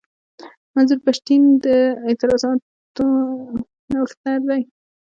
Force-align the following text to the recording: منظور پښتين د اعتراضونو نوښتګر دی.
منظور 0.73 0.99
پښتين 1.07 1.41
د 1.65 1.65
اعتراضونو 2.07 2.59
نوښتګر 3.91 4.39
دی. 4.49 4.61